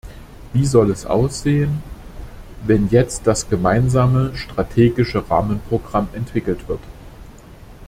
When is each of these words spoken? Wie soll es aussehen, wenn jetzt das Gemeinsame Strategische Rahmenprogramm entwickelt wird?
Wie 0.51 0.65
soll 0.65 0.89
es 0.89 1.05
aussehen, 1.05 1.83
wenn 2.65 2.89
jetzt 2.89 3.27
das 3.27 3.47
Gemeinsame 3.51 4.35
Strategische 4.35 5.29
Rahmenprogramm 5.29 6.07
entwickelt 6.15 6.67
wird? 6.67 6.81